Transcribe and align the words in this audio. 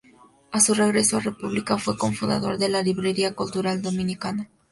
A 0.51 0.59
su 0.59 0.73
regreso 0.73 1.17
a 1.17 1.19
República 1.19 1.77
fue 1.77 1.95
co-fundador 1.95 2.57
de 2.57 2.69
la 2.69 2.81
Librería 2.81 3.35
Cultural 3.35 3.83
Dominicana. 3.83 4.49